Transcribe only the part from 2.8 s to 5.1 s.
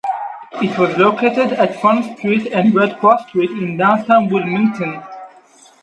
Cross Street in downtown Wilmington.